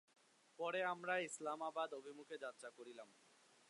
পরে 0.59 0.79
আমরা 0.83 1.13
ইসলামাবাদ 1.19 1.89
অভিমুখে 1.93 2.35
যাত্রা 2.37 2.69
করিলাম। 2.69 3.09